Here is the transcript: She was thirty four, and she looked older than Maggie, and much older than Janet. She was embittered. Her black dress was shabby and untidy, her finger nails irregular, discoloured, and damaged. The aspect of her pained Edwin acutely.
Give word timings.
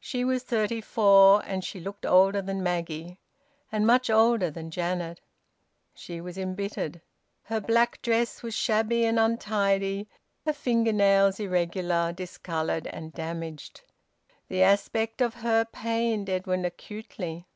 She 0.00 0.24
was 0.24 0.42
thirty 0.42 0.80
four, 0.80 1.44
and 1.46 1.62
she 1.64 1.78
looked 1.78 2.04
older 2.04 2.42
than 2.42 2.60
Maggie, 2.60 3.20
and 3.70 3.86
much 3.86 4.10
older 4.10 4.50
than 4.50 4.68
Janet. 4.72 5.20
She 5.94 6.20
was 6.20 6.36
embittered. 6.36 7.00
Her 7.44 7.60
black 7.60 8.02
dress 8.02 8.42
was 8.42 8.52
shabby 8.52 9.04
and 9.04 9.16
untidy, 9.16 10.08
her 10.44 10.52
finger 10.54 10.92
nails 10.92 11.38
irregular, 11.38 12.12
discoloured, 12.12 12.88
and 12.88 13.12
damaged. 13.14 13.82
The 14.48 14.62
aspect 14.64 15.20
of 15.20 15.34
her 15.34 15.64
pained 15.66 16.28
Edwin 16.28 16.64
acutely. 16.64 17.46